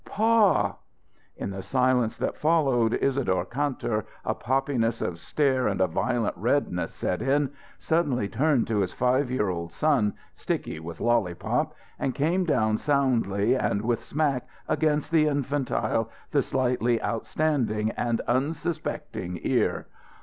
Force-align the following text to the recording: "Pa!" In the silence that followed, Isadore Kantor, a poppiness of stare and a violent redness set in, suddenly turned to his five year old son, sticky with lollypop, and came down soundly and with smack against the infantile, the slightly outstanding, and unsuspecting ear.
"Pa!" 0.03 0.77
In 1.37 1.51
the 1.51 1.61
silence 1.61 2.17
that 2.17 2.35
followed, 2.35 2.95
Isadore 2.95 3.45
Kantor, 3.45 4.05
a 4.25 4.33
poppiness 4.33 4.99
of 4.99 5.19
stare 5.19 5.67
and 5.67 5.79
a 5.79 5.85
violent 5.85 6.35
redness 6.37 6.91
set 6.91 7.21
in, 7.21 7.51
suddenly 7.77 8.27
turned 8.27 8.65
to 8.65 8.79
his 8.79 8.93
five 8.93 9.29
year 9.29 9.49
old 9.49 9.71
son, 9.71 10.15
sticky 10.33 10.79
with 10.79 10.99
lollypop, 10.99 11.75
and 11.99 12.15
came 12.15 12.45
down 12.45 12.79
soundly 12.79 13.53
and 13.53 13.83
with 13.83 14.03
smack 14.03 14.47
against 14.67 15.11
the 15.11 15.27
infantile, 15.27 16.09
the 16.31 16.41
slightly 16.41 16.99
outstanding, 17.03 17.91
and 17.91 18.21
unsuspecting 18.21 19.39
ear. 19.43 19.85